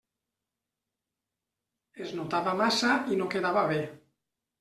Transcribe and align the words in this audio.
Es 2.05 2.13
notava 2.19 2.55
massa 2.63 2.95
i 3.13 3.19
no 3.21 3.29
quedava 3.35 3.67
bé. 3.73 3.79